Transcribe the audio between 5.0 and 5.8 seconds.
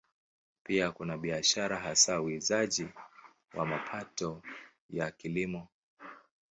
Kilimo.